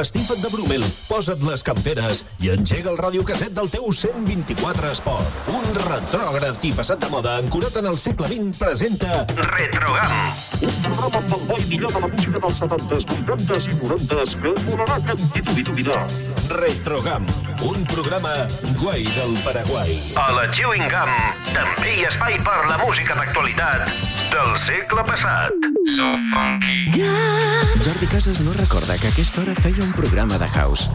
empastifa't 0.00 0.40
de 0.40 0.48
Brumel, 0.48 0.84
posa't 1.10 1.42
les 1.44 1.60
camperes 1.60 2.22
i 2.40 2.48
engega 2.54 2.88
el 2.88 2.96
radiocaset 2.96 3.52
del 3.52 3.68
teu 3.68 3.90
124 3.92 4.88
Esport. 4.94 5.40
Un 5.52 5.66
retrògraf 5.76 6.64
i 6.64 6.70
passat 6.78 7.02
de 7.02 7.10
moda 7.12 7.34
ancorat 7.42 7.76
en 7.76 7.90
el 7.90 7.98
segle 8.00 8.30
XX 8.30 8.56
presenta 8.56 9.26
Retrogam. 9.36 10.14
Un 10.64 10.78
programa 10.86 11.20
amb 11.20 11.34
el 11.36 11.44
bo 11.50 11.58
i 11.60 11.66
millor 11.68 11.92
de 11.92 12.00
la 12.06 12.08
música 12.14 12.40
dels 12.46 12.62
70s, 12.62 13.06
80s 13.28 13.68
i 13.68 13.76
90s 13.82 14.34
que 14.40 14.54
volarà 14.70 14.96
cantit 15.10 15.52
i 15.52 15.66
dominar. 15.68 16.00
Retrogam, 16.54 17.28
un 17.68 17.84
programa 17.92 18.32
guai 18.80 19.04
del 19.18 19.36
Paraguai. 19.44 19.98
A 20.16 20.30
la 20.38 20.48
Chewing 20.48 20.88
Gum 20.88 21.12
també 21.52 21.92
hi 21.98 22.06
ha 22.06 22.14
espai 22.14 22.40
per 22.46 22.62
la 22.70 22.80
música 22.86 23.20
d'actualitat 23.20 23.84
del 24.32 24.56
segle 24.64 25.04
passat. 25.04 25.70
So 25.92 26.14
funky. 26.32 26.88
Jordi 27.80 28.06
Casas 28.06 28.40
no 28.40 28.52
recorda 28.52 28.98
que 28.98 29.06
a 29.06 29.10
aquesta 29.10 29.40
hora 29.40 29.54
feia 29.54 29.82
un 29.82 29.89
programa 29.92 30.38
de 30.38 30.46
house. 30.48 30.88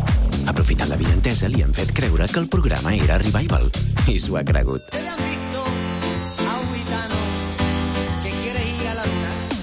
Aprofitant 0.48 0.90
la 0.90 0.98
videntesa, 0.99 1.48
li 1.49 1.63
han 1.63 1.73
fet 1.73 1.91
creure 1.95 2.27
que 2.31 2.40
el 2.40 2.48
programa 2.48 2.94
era 2.94 3.18
Revival. 3.18 3.70
I 4.08 4.20
s'ho 4.20 4.38
ha 4.38 4.44
cregut. 4.45 4.81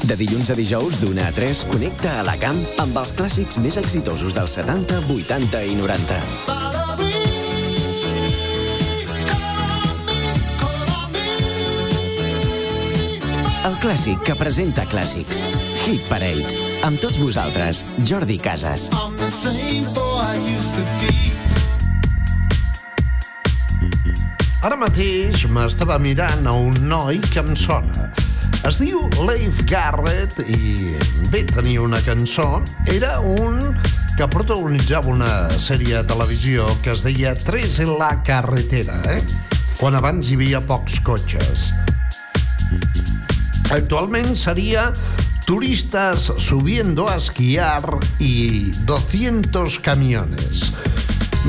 De 0.02 0.16
dilluns 0.18 0.50
a 0.50 0.56
dijous, 0.58 0.98
d'una 1.00 1.28
a 1.28 1.32
3, 1.32 1.62
connecta 1.70 2.18
a 2.18 2.24
la 2.26 2.34
camp 2.40 2.58
amb 2.82 2.98
els 3.00 3.14
clàssics 3.16 3.60
més 3.62 3.78
exitosos 3.80 4.34
dels 4.34 4.58
70, 4.58 4.98
80 5.06 5.62
i 5.70 5.78
90. 5.78 6.18
El 13.70 13.78
clàssic 13.78 14.20
que 14.26 14.34
presenta 14.34 14.88
clàssics. 14.90 15.38
Hit 15.86 16.02
Parade. 16.10 16.71
Amb 16.82 16.98
tots 16.98 17.20
vosaltres, 17.22 17.84
Jordi 18.02 18.40
Casas. 18.42 18.88
Ara 24.66 24.78
mateix 24.80 25.44
m'estava 25.46 26.00
mirant 26.02 26.48
a 26.50 26.54
un 26.58 26.74
noi 26.90 27.20
que 27.28 27.38
em 27.38 27.54
sona. 27.54 28.08
Es 28.66 28.80
diu 28.82 29.06
Leif 29.22 29.62
Garrett 29.70 30.42
i 30.42 30.96
bé, 31.30 31.44
tenia 31.54 31.86
una 31.86 32.02
cançó. 32.02 32.64
Era 32.90 33.14
un 33.20 33.62
que 34.18 34.26
protagonitzava 34.26 35.14
una 35.14 35.32
sèrie 35.62 36.00
de 36.00 36.04
televisió 36.10 36.66
que 36.82 36.96
es 36.96 37.06
deia 37.06 37.36
Tres 37.38 37.78
en 37.86 37.94
la 37.94 38.16
carretera, 38.26 38.98
eh? 39.06 39.20
quan 39.78 39.94
abans 39.94 40.30
hi 40.30 40.34
havia 40.34 40.66
pocs 40.66 40.98
cotxes. 41.06 41.70
Actualment 43.70 44.34
seria 44.36 44.90
Turistas 45.44 46.32
subiendo 46.38 47.08
a 47.08 47.16
esquiar 47.16 47.98
i 48.18 48.70
200 48.86 49.78
camiones. 49.82 50.70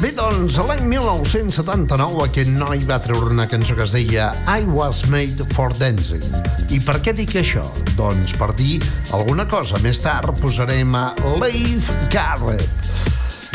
Bé, 0.02 0.10
doncs, 0.18 0.58
l'any 0.58 0.82
1979 0.90 2.26
aquest 2.26 2.50
noi 2.58 2.82
va 2.90 2.98
treure 3.04 3.30
una 3.36 3.46
cançó 3.48 3.78
que 3.78 3.86
es 3.86 3.94
deia 3.94 4.32
I 4.50 4.66
was 4.66 5.04
made 5.14 5.46
for 5.54 5.76
dancing. 5.78 6.26
I 6.74 6.82
per 6.82 6.98
què 7.06 7.14
dic 7.14 7.38
això? 7.40 7.64
Doncs 7.94 8.34
per 8.40 8.52
dir 8.58 8.82
alguna 9.14 9.46
cosa. 9.48 9.78
Més 9.86 10.02
tard 10.02 10.42
posarem 10.42 10.98
a 10.98 11.12
Leif 11.38 11.94
Garrett 12.12 12.82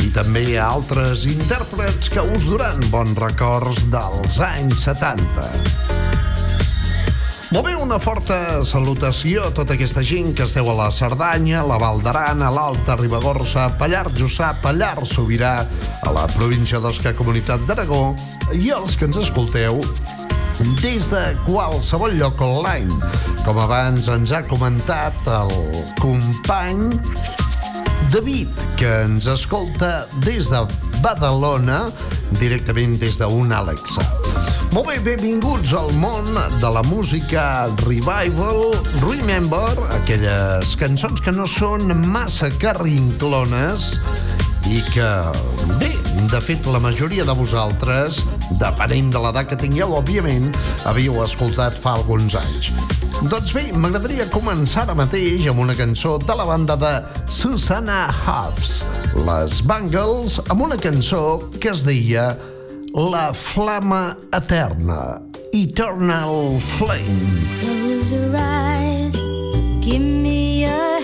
i 0.06 0.12
també 0.14 0.46
a 0.56 0.70
altres 0.70 1.26
intèrprets 1.28 2.12
que 2.14 2.22
us 2.22 2.46
duran 2.46 2.80
bons 2.94 3.18
records 3.18 3.88
dels 3.92 4.38
anys 4.54 4.86
70. 4.86 5.97
Molt 7.48 7.64
bé, 7.64 7.70
una 7.80 7.96
forta 7.96 8.60
salutació 8.68 9.46
a 9.46 9.52
tota 9.56 9.72
aquesta 9.72 10.02
gent 10.04 10.34
que 10.36 10.44
esteu 10.44 10.66
a 10.68 10.74
la 10.76 10.88
Cerdanya, 10.92 11.62
a 11.62 11.64
la 11.64 11.78
Val 11.80 12.02
d'Aran, 12.04 12.42
a 12.44 12.50
l'Alta 12.52 12.92
Ribagorça, 13.00 13.70
Pallar 13.80 14.10
Jussà, 14.18 14.50
Pallar 14.60 15.06
Sobirà, 15.08 15.62
a 16.04 16.12
la 16.12 16.26
província 16.34 16.76
d'Osca, 16.84 17.14
Comunitat 17.16 17.64
d'Aragó, 17.64 18.12
i 18.52 18.68
els 18.76 18.98
que 19.00 19.08
ens 19.08 19.16
escolteu 19.22 19.80
des 20.82 21.08
de 21.08 21.24
qualsevol 21.46 22.18
lloc 22.20 22.44
online. 22.44 23.00
Com 23.46 23.64
abans 23.64 24.12
ens 24.12 24.36
ha 24.36 24.44
comentat 24.44 25.32
el 25.40 25.56
company 26.04 27.00
David, 28.12 28.52
que 28.76 28.92
ens 29.06 29.24
escolta 29.24 30.04
des 30.20 30.52
de 30.52 30.66
Badalona, 31.00 31.86
directament 32.44 33.00
des 33.00 33.16
d'un 33.24 33.56
Alexa. 33.56 34.04
Molt 34.68 34.84
bé, 34.84 34.98
benvinguts 35.00 35.70
al 35.72 35.94
món 35.96 36.34
de 36.60 36.68
la 36.68 36.82
música 36.84 37.42
revival. 37.86 38.74
Remember, 39.00 39.70
aquelles 39.96 40.74
cançons 40.76 41.22
que 41.24 41.32
no 41.32 41.46
són 41.48 41.88
massa 42.12 42.50
carrinclones 42.60 43.94
i 44.68 44.82
que, 44.92 45.08
bé, 45.80 45.88
de 46.28 46.40
fet, 46.44 46.68
la 46.68 46.82
majoria 46.84 47.24
de 47.24 47.36
vosaltres, 47.38 48.20
depenent 48.60 49.08
de 49.14 49.22
l'edat 49.24 49.48
que 49.48 49.56
tingueu, 49.56 49.96
òbviament, 50.02 50.52
havíeu 50.84 51.16
escoltat 51.24 51.72
fa 51.72 51.96
alguns 51.96 52.36
anys. 52.36 52.68
Doncs 53.32 53.56
bé, 53.56 53.64
m'agradaria 53.72 54.28
començar 54.30 54.84
ara 54.84 54.98
mateix 54.98 55.48
amb 55.48 55.64
una 55.64 55.78
cançó 55.80 56.18
de 56.20 56.36
la 56.36 56.44
banda 56.46 56.76
de 56.76 56.92
Susanna 57.24 58.04
Hobbs, 58.12 58.82
les 59.24 59.62
Bangles, 59.64 60.38
amb 60.52 60.68
una 60.68 60.76
cançó 60.76 61.48
que 61.56 61.72
es 61.72 61.88
deia 61.88 62.28
La 62.94 63.32
Flama 63.32 64.16
Eterna, 64.32 65.20
Eternal 65.52 66.58
Flame. 66.60 67.60
Close 67.60 68.12
your 68.12 68.34
eyes, 68.36 69.14
give 69.80 70.00
me 70.00 70.64
your 70.64 70.97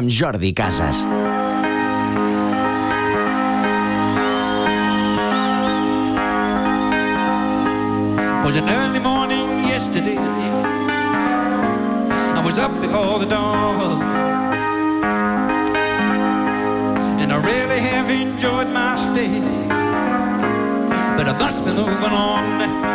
amb 0.00 0.08
Jordi 0.08 0.54
Casas. 0.54 1.04
Was 8.44 8.56
an 8.56 8.68
early 8.68 8.98
morning 8.98 9.62
yesterday. 9.64 10.16
I 12.38 12.42
was 12.42 12.58
up 12.58 12.72
before 12.80 13.18
the 13.18 13.26
dawn. 13.26 14.00
And 17.20 17.30
I 17.30 17.38
really 17.52 17.80
have 17.80 18.08
enjoyed 18.08 18.68
my 18.72 18.96
stay. 18.96 19.40
But 21.16 21.26
I 21.28 21.36
must 21.38 21.66
be 21.66 21.72
moving 21.72 22.14
on. 22.14 22.89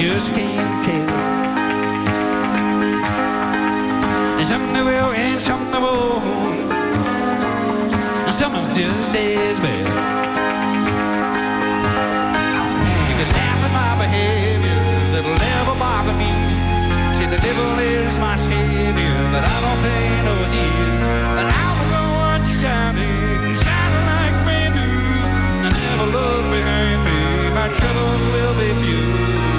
just 0.00 0.32
can't 0.32 0.82
tell. 0.82 1.10
And 4.40 4.46
some 4.48 4.72
that 4.72 4.82
will 4.82 5.12
and 5.12 5.40
some 5.42 5.70
that 5.72 5.80
won't. 5.84 6.72
And 8.24 8.34
someone's 8.34 8.72
just 8.72 9.12
as 9.12 9.60
bad. 9.60 9.84
You 13.10 13.14
can 13.20 13.28
laugh 13.28 13.60
at 13.60 13.72
my 13.76 13.92
behavior, 14.00 14.80
that'll 15.12 15.36
never 15.36 15.76
bother 15.76 16.16
me. 16.16 16.32
See, 17.12 17.28
the 17.28 17.40
devil 17.44 17.68
is 17.76 18.16
my 18.16 18.36
savior, 18.40 19.16
but 19.36 19.44
I 19.44 19.56
don't 19.60 19.80
pay 19.84 20.08
no 20.24 20.36
deal. 20.48 20.88
But 21.36 21.44
I 21.44 21.66
will 21.76 21.88
go 21.92 22.04
on 22.32 22.40
shining, 22.48 23.52
shining 23.52 24.06
like 24.08 24.36
brand 24.48 24.72
new. 24.80 25.68
And 25.68 25.72
never 25.76 26.08
look 26.08 26.44
behind 26.56 27.04
me, 27.04 27.20
my 27.52 27.68
troubles 27.68 28.24
will 28.32 28.54
be 28.56 28.72
few. 28.80 29.49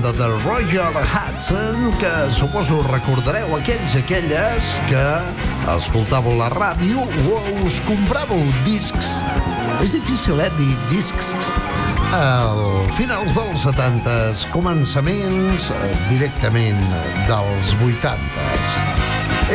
Banda, 0.00 0.12
de 0.12 0.28
Roger 0.44 0.92
Hudson, 0.94 1.92
que 1.98 2.30
suposo 2.32 2.82
recordareu 2.82 3.56
aquells 3.56 3.94
i 3.96 4.02
aquelles 4.02 4.68
que 4.86 5.04
escoltàveu 5.74 6.36
la 6.38 6.48
ràdio 6.52 7.02
o 7.30 7.38
us 7.64 7.80
compràveu 7.86 8.40
discs. 8.66 9.18
És 9.82 9.96
difícil, 9.96 10.40
eh, 10.40 10.50
dir 10.58 10.76
discs. 10.90 11.34
Al 12.14 12.86
finals 12.98 13.34
dels 13.34 13.66
70s, 13.66 14.46
començaments 14.54 15.70
eh, 15.70 15.90
directament 16.12 16.80
dels 17.26 17.74
80s. 17.82 18.78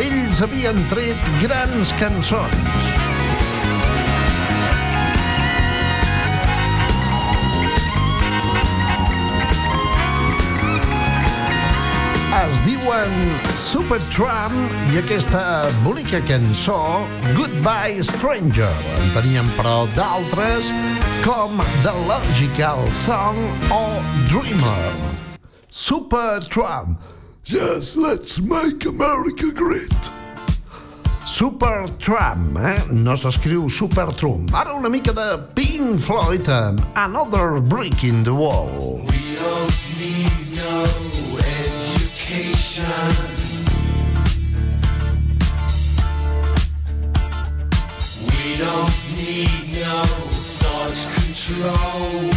Ells 0.04 0.44
havien 0.44 0.84
tret 0.90 1.34
grans 1.40 1.94
cançons. 2.00 3.13
Diuen 12.94 13.34
Supertramp 13.58 14.54
i 14.92 14.98
aquesta 15.00 15.66
bonica 15.82 16.20
cançó 16.28 17.02
Goodbye 17.34 18.02
Stranger. 18.04 18.70
En 19.00 19.08
teníem 19.14 19.48
però 19.58 19.86
d'altres 19.96 20.70
com 21.24 21.58
The 21.82 21.94
Logical 22.06 22.86
Song 22.94 23.38
o 23.74 23.82
Dreamer. 24.30 24.94
Supertramp. 25.70 26.98
Yes, 27.46 27.96
let's 27.96 28.38
make 28.38 28.86
America 28.86 29.50
great. 29.50 30.10
Supertramp, 31.26 32.58
eh? 32.58 32.78
No 32.92 33.16
s'escriu 33.16 33.68
Supertramp. 33.68 34.54
Ara 34.54 34.76
una 34.78 34.88
mica 34.92 35.12
de 35.12 35.28
Pink 35.58 35.98
Floyd 35.98 36.48
amb 36.48 36.84
Another 36.94 37.60
Brick 37.60 38.04
in 38.04 38.22
the 38.22 38.34
Wall. 38.34 39.02
We 39.08 39.36
don't 39.40 39.98
need 39.98 40.43
control. 51.46 52.33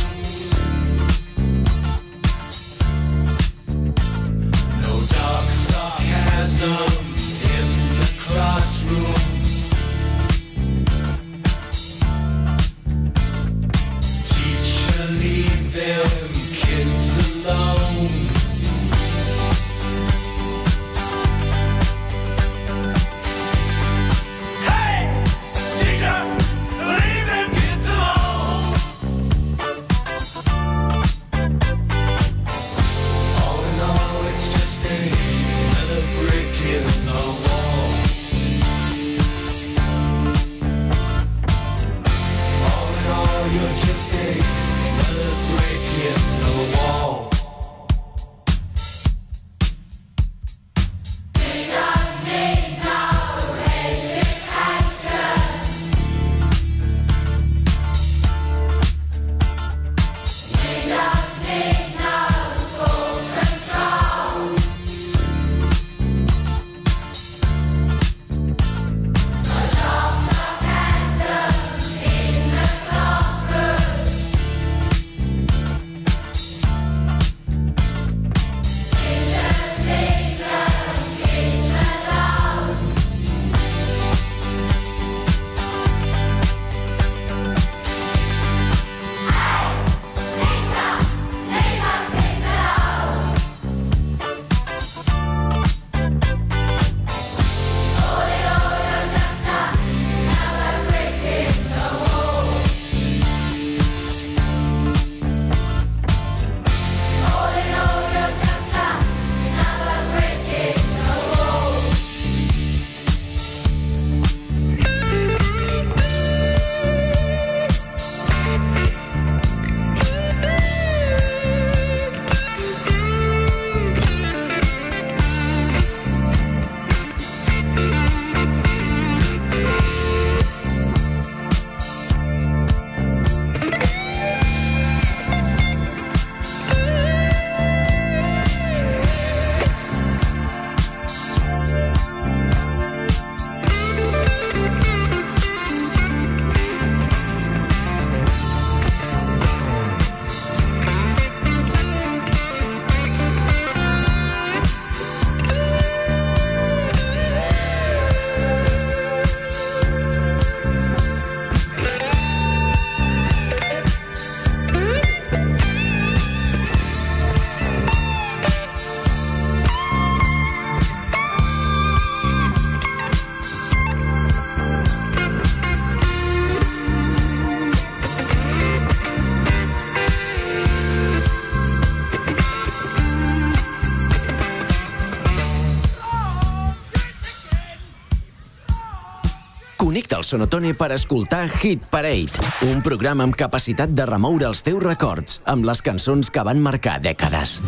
Sonotone 190.27 190.74
per 190.75 190.89
escoltar 190.91 191.46
Hit 191.48 191.86
Parade, 191.88 192.36
un 192.67 192.81
programa 192.84 193.24
amb 193.24 193.36
capacitat 193.39 193.93
de 193.96 194.03
remoure 194.10 194.50
els 194.50 194.60
teus 194.65 194.84
records 194.84 195.38
amb 195.48 195.63
les 195.69 195.79
cançons 195.79 196.27
que 196.27 196.43
van 196.43 196.60
marcar 196.60 196.98
dècades. 197.00 197.62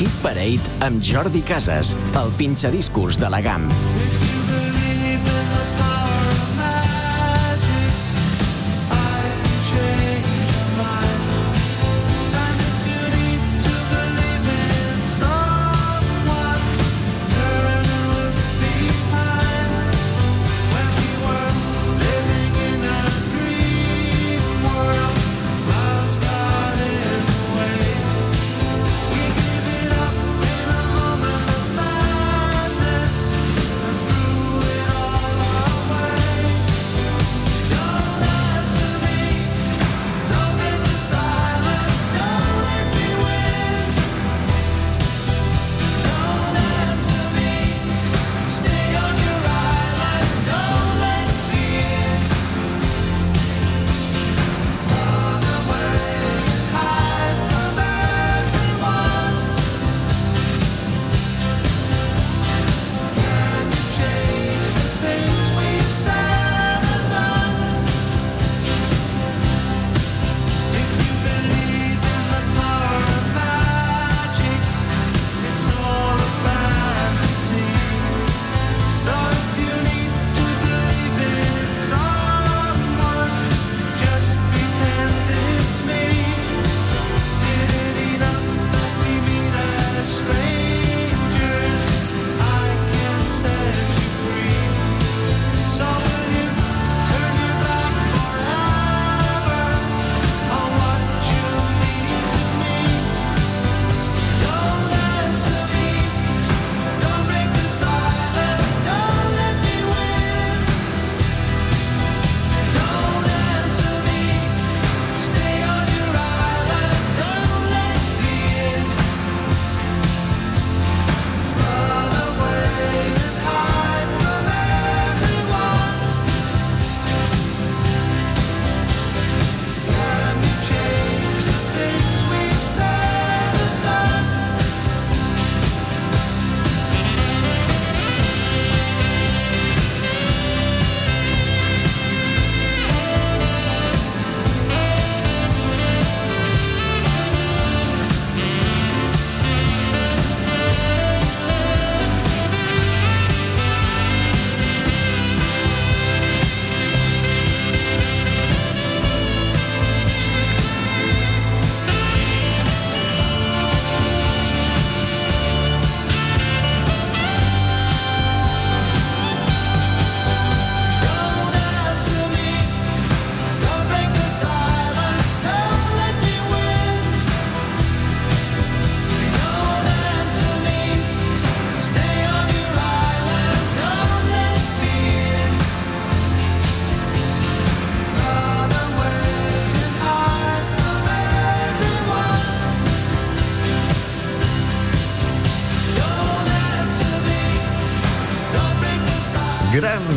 Hit 0.00 0.18
Parade 0.26 0.76
amb 0.90 0.98
Jordi 0.98 1.46
Casas, 1.46 1.94
el 2.18 2.34
pinxadiscos 2.42 3.22
de 3.22 3.30
la 3.30 3.44
GAM. 3.46 3.70
Someone 3.70 4.39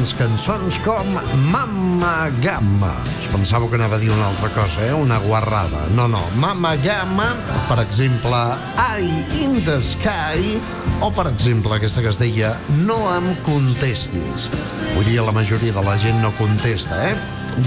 grans 0.04 0.14
cançons 0.20 0.78
com 0.84 1.06
Mamma 1.48 2.28
Gamma. 2.42 2.92
Es 3.22 3.28
pensava 3.32 3.70
que 3.70 3.78
anava 3.78 3.96
a 3.96 4.00
dir 4.02 4.10
una 4.12 4.26
altra 4.26 4.50
cosa, 4.52 4.82
eh? 4.84 4.92
una 4.92 5.18
guarrada. 5.20 5.86
No, 5.96 6.10
no. 6.12 6.20
Mamma 6.36 6.76
Gamma, 6.76 7.30
per 7.70 7.80
exemple, 7.86 8.42
Eye 8.76 9.24
in 9.40 9.64
the 9.64 9.80
Sky, 9.82 10.60
o, 11.00 11.12
per 11.12 11.30
exemple, 11.32 11.72
aquesta 11.78 12.04
que 12.04 12.12
es 12.12 12.20
deia 12.20 12.52
No 12.84 12.98
em 13.14 13.30
contestis. 13.48 14.50
Vull 14.98 15.08
dir, 15.08 15.22
la 15.24 15.32
majoria 15.32 15.72
de 15.72 15.86
la 15.88 15.96
gent 16.04 16.20
no 16.20 16.34
contesta, 16.36 17.00
eh? 17.08 17.16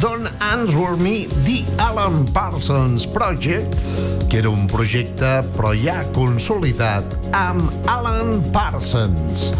Don't 0.02 0.28
Answer 0.42 0.96
Me, 1.00 1.24
The 1.46 1.62
Alan 1.80 2.26
Parsons 2.36 3.06
Project, 3.06 3.80
que 4.28 4.42
era 4.42 4.50
un 4.50 4.66
projecte 4.68 5.38
però 5.54 5.72
ja 5.72 6.02
consolidat 6.12 7.25
amb 7.36 7.88
Alan 7.92 8.38
Parsons, 8.52 9.50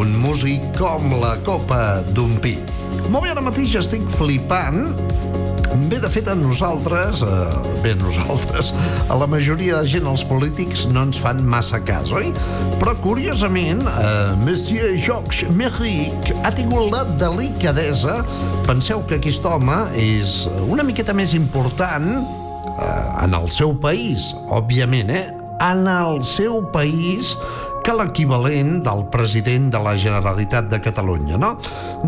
un 0.00 0.14
músic 0.22 0.64
com 0.78 1.12
la 1.20 1.34
copa 1.44 2.00
d'un 2.16 2.38
pi. 2.40 2.54
Molt 3.12 3.26
bé, 3.26 3.32
ara 3.34 3.44
mateix 3.44 3.76
estic 3.82 4.06
flipant 4.16 4.86
Bé, 5.88 5.96
de 5.96 6.08
fet, 6.12 6.26
a 6.28 6.34
nosaltres, 6.36 7.22
eh, 7.24 7.28
bé, 7.80 7.94
nosaltres, 7.96 8.74
a 9.08 9.16
la 9.16 9.26
majoria 9.26 9.80
de 9.80 9.88
gent, 9.88 10.04
els 10.04 10.20
polítics, 10.28 10.84
no 10.92 11.06
ens 11.08 11.16
fan 11.20 11.40
massa 11.48 11.80
cas, 11.80 12.12
oi? 12.12 12.28
Però, 12.80 12.92
curiosament, 13.00 13.80
eh, 13.88 14.36
Monsieur 14.44 14.92
Georges 15.00 15.48
Méric 15.56 16.32
ha 16.44 16.52
tingut 16.52 16.92
la 16.92 17.04
delicadesa, 17.16 18.20
penseu 18.68 19.00
que 19.08 19.16
aquest 19.16 19.44
home 19.48 19.78
és 19.96 20.42
una 20.68 20.84
miqueta 20.84 21.16
més 21.16 21.32
important 21.32 22.08
eh, 22.20 23.24
en 23.24 23.32
el 23.32 23.48
seu 23.48 23.72
país, 23.72 24.34
òbviament, 24.52 25.08
eh? 25.08 25.41
En 25.62 25.86
el 25.86 26.24
seu 26.26 26.56
país 26.74 27.36
que 27.86 27.94
l'equivalent 27.94 28.80
del 28.82 29.04
president 29.14 29.68
de 29.70 29.78
la 29.82 29.92
Generalitat 29.98 30.66
de 30.70 30.80
Catalunya, 30.82 31.38
no? 31.38 31.52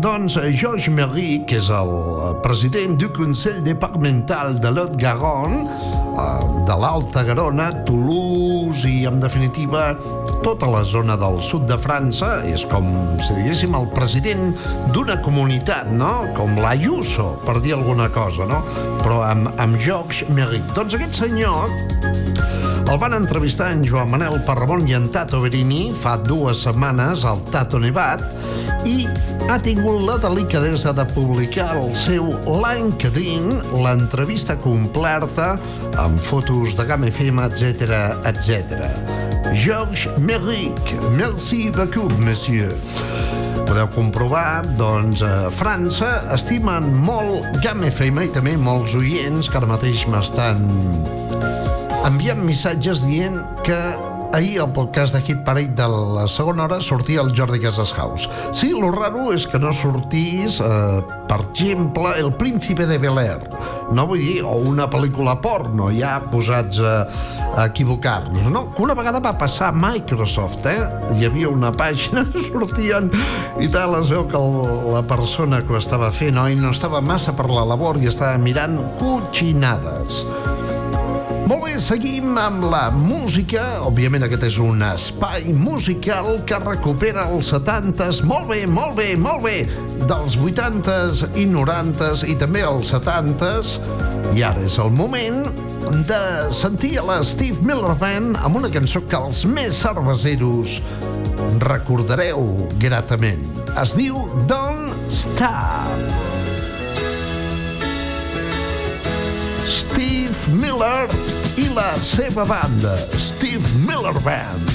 Doncs 0.03 0.35
eh, 0.41 0.51
Georges 0.51 0.91
Méry, 0.91 1.45
que 1.47 1.61
és 1.61 1.69
el 1.71 1.91
eh, 1.95 2.33
president 2.43 2.97
du 2.99 3.11
Consell 3.15 3.61
Departamental 3.63 4.59
de 4.59 4.71
l'Haute-Garonne, 4.75 5.63
de 6.15 6.75
l'Alta 6.79 7.23
Garona, 7.27 7.69
Toulouse 7.87 8.87
i, 8.89 9.03
en 9.09 9.19
definitiva, 9.19 9.93
tota 10.45 10.69
la 10.69 10.83
zona 10.85 11.17
del 11.19 11.41
sud 11.43 11.65
de 11.69 11.77
França, 11.81 12.39
és 12.47 12.65
com, 12.69 12.87
si 13.23 13.35
diguéssim, 13.39 13.75
el 13.77 13.89
president 13.95 14.53
d'una 14.95 15.17
comunitat, 15.25 15.89
no? 15.91 16.27
Com 16.37 16.55
l'Ayuso, 16.61 17.33
per 17.47 17.59
dir 17.65 17.75
alguna 17.75 18.07
cosa, 18.13 18.47
no? 18.49 18.61
Però 19.03 19.23
amb, 19.25 19.51
amb 19.61 19.79
Georges 19.81 20.29
Méry. 20.31 20.61
Doncs 20.77 20.97
aquest 20.99 21.23
senyor 21.25 21.67
el 22.85 22.99
van 23.01 23.15
entrevistar 23.17 23.71
en 23.73 23.81
Joan 23.83 24.11
Manel 24.11 24.37
Parramon 24.45 24.85
i 24.87 24.93
en 24.93 25.07
Tato 25.11 25.39
Berini 25.41 25.89
fa 25.97 26.15
dues 26.21 26.61
setmanes 26.67 27.25
al 27.25 27.41
Tato 27.49 27.79
Nevat 27.81 28.21
i 28.85 29.07
ha 29.49 29.57
tingut 29.61 30.03
la 30.05 30.19
delicadesa 30.21 30.93
de 30.93 31.05
publicar 31.09 31.65
al 31.73 31.89
seu 31.97 32.29
LinkedIn 32.45 33.49
l'entrevista 33.81 34.55
completa 34.61 35.55
amb 36.05 36.19
fotos 36.21 36.75
de 36.77 36.83
Game 36.85 37.09
FM, 37.09 37.39
etc 37.49 37.81
etc. 38.29 38.85
Georges 39.53 40.07
Méric, 40.21 40.77
merci 41.17 41.71
beaucoup, 41.73 42.11
monsieur. 42.19 42.75
Podeu 43.65 43.87
comprovar, 43.95 44.61
doncs, 44.77 45.23
a 45.25 45.49
França 45.49 46.11
estimen 46.35 46.85
molt 47.07 47.57
Gam 47.65 47.81
FM 47.89 48.27
i 48.27 48.33
també 48.35 48.53
molts 48.61 48.93
oients 48.99 49.49
que 49.49 49.57
ara 49.57 49.69
mateix 49.69 50.05
m'estan 50.11 50.61
enviant 52.05 52.43
missatges 52.45 53.01
dient 53.09 53.41
que 53.65 53.79
ahir 54.35 54.59
al 54.59 54.73
podcast 54.73 55.15
de 55.15 55.21
Hit 55.21 55.43
Parade 55.45 55.75
de 55.75 55.87
la 55.87 56.27
segona 56.27 56.65
hora 56.65 56.81
sortia 56.81 57.21
el 57.21 57.31
Jordi 57.35 57.59
Casashaus. 57.59 58.29
Sí, 58.51 58.73
lo 58.75 58.91
raro 58.91 59.31
és 59.31 59.45
que 59.47 59.59
no 59.59 59.71
sortís, 59.71 60.59
eh, 60.59 61.01
per 61.27 61.39
exemple, 61.39 62.11
El 62.19 62.33
príncipe 62.33 62.85
de 62.85 62.97
Bel-Air. 62.97 63.47
No 63.95 64.05
vull 64.07 64.19
dir, 64.19 64.43
o 64.43 64.57
una 64.67 64.89
pel·lícula 64.91 65.37
porno, 65.41 65.87
ja 65.95 66.17
posats 66.31 66.81
a, 66.83 66.95
a 67.55 67.65
equivocar-nos, 67.69 68.49
no? 68.51 68.65
Que 68.75 68.83
una 68.83 68.95
vegada 68.97 69.21
va 69.23 69.37
passar 69.39 69.71
Microsoft, 69.73 70.67
eh? 70.67 70.83
Hi 71.15 71.29
havia 71.29 71.49
una 71.49 71.71
pàgina 71.71 72.25
que 72.33 72.43
sortien 72.43 73.07
i 73.61 73.69
tal, 73.71 73.95
es 74.01 74.11
veu 74.11 74.27
que 74.27 74.35
el, 74.35 74.91
la 74.91 75.05
persona 75.07 75.61
que 75.63 75.71
ho 75.71 75.79
estava 75.79 76.11
fent, 76.11 76.41
oi, 76.41 76.59
no 76.59 76.75
estava 76.75 76.99
massa 76.99 77.31
per 77.37 77.47
la 77.47 77.63
labor 77.63 78.01
i 78.03 78.11
estava 78.11 78.35
mirant 78.41 78.81
cotxinades. 78.99 80.25
Molt 81.45 81.61
bé, 81.61 81.75
seguim 81.77 82.33
amb 82.41 82.63
la 82.71 82.87
música. 82.89 83.61
Òbviament 83.85 84.23
aquest 84.25 84.47
és 84.47 84.55
un 84.63 84.79
espai 84.81 85.51
musical 85.53 86.39
que 86.49 86.57
recupera 86.63 87.27
els 87.29 87.51
70s, 87.53 88.23
molt 88.25 88.49
bé, 88.49 88.63
molt 88.65 88.95
bé, 88.97 89.11
molt 89.13 89.43
bé, 89.45 89.59
dels 90.09 90.39
80s 90.41 91.21
i 91.37 91.45
90s 91.51 92.25
i 92.33 92.33
també 92.41 92.63
els 92.65 92.89
70s. 92.95 93.77
I 94.33 94.41
ara 94.47 94.65
és 94.65 94.79
el 94.81 94.89
moment 94.97 95.45
de 96.09 96.23
sentir 96.49 96.95
a 96.97 97.05
la 97.05 97.19
Steve 97.21 97.61
Miller 97.61 97.93
Band 98.01 98.41
amb 98.41 98.57
una 98.63 98.73
cançó 98.73 99.03
que 99.05 99.21
els 99.21 99.45
més 99.45 99.85
cerveseros 99.85 100.79
recordareu 101.61 102.65
gratament. 102.81 103.45
Es 103.77 103.93
diu 103.93 104.25
Don't 104.49 104.97
Stop. 105.13 105.93
Steve 109.69 110.14
Miller 110.47 111.07
i 111.57 111.67
la 111.73 111.89
seva 112.03 112.45
banda, 112.45 112.95
Steve 113.17 113.65
Miller 113.87 114.17
Band. 114.21 114.74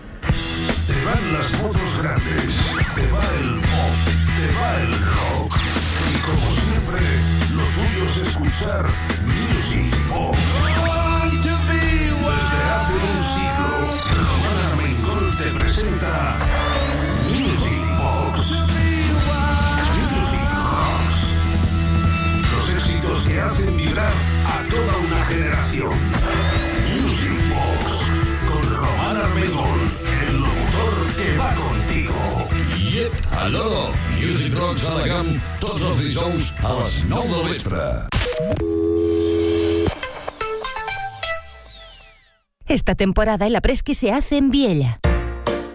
Esta 42.91 43.05
temporada 43.05 43.47
el 43.47 43.55
apresqui 43.55 43.93
se 43.93 44.11
hace 44.11 44.35
en 44.35 44.51
Viella. 44.51 44.99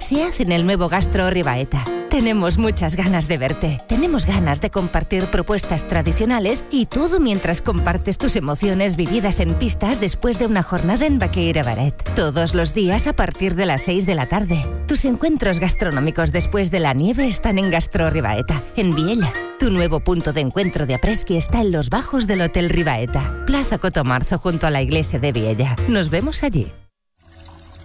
Se 0.01 0.23
hace 0.23 0.43
en 0.43 0.53
el 0.53 0.67
nuevo 0.67 0.91
Gastro 0.91 1.31
Ribaeta. 1.31 1.83
Tenemos 2.11 2.59
muchas 2.59 2.95
ganas 2.95 3.27
de 3.27 3.39
verte. 3.39 3.81
Tenemos 3.89 4.27
ganas 4.27 4.61
de 4.61 4.69
compartir 4.69 5.25
propuestas 5.29 5.89
tradicionales 5.89 6.67
y 6.71 6.85
todo 6.85 7.19
mientras 7.19 7.63
compartes 7.63 8.19
tus 8.19 8.37
emociones 8.37 8.97
vividas 8.97 9.41
en 9.41 9.55
pistas 9.55 9.99
después 9.99 10.39
de 10.39 10.45
una 10.45 10.63
jornada 10.63 11.07
en 11.07 11.19
Baqueira 11.19 11.63
Baret. 11.63 11.95
Todos 12.15 12.55
los 12.55 12.75
días 12.75 13.07
a 13.07 13.15
partir 13.15 13.55
de 13.55 13.65
las 13.65 13.81
6 13.85 14.05
de 14.05 14.15
la 14.15 14.27
tarde. 14.27 14.63
Tus 14.87 15.07
encuentros 15.07 15.59
gastronómicos 15.59 16.33
después 16.33 16.71
de 16.71 16.81
la 16.81 16.93
nieve 16.93 17.29
están 17.29 17.57
en 17.57 17.71
Gastro 17.71 18.11
Ribaeta, 18.11 18.61
en 18.77 18.95
Viella. 18.95 19.33
Tu 19.59 19.71
nuevo 19.71 20.01
punto 20.01 20.35
de 20.35 20.43
encuentro 20.43 20.85
de 20.85 20.97
apresqui 20.97 21.39
está 21.39 21.63
en 21.63 21.73
los 21.73 21.89
bajos 21.89 22.27
del 22.27 22.43
Hotel 22.43 22.69
Ribaeta, 22.69 23.43
Plaza 23.47 23.79
Cotomarzo 23.79 24.37
junto 24.37 24.67
a 24.67 24.71
la 24.71 24.83
iglesia 24.83 25.19
de 25.19 25.33
Viella. 25.33 25.77
Nos 25.89 26.11
vemos 26.11 26.43
allí. 26.43 26.71